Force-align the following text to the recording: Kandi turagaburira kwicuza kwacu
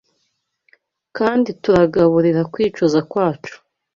Kandi 1.17 1.49
turagaburira 1.61 2.41
kwicuza 2.53 2.99
kwacu 3.09 3.55